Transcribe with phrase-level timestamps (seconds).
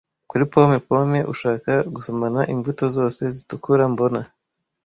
[0.29, 4.21] Kuri pome-pome ushaka gusomana imbuto zose zitukura mbona,